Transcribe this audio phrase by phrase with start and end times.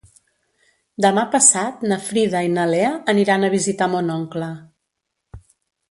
[1.05, 4.53] Demà passat na Frida i na Lea aniran a visitar mon oncle.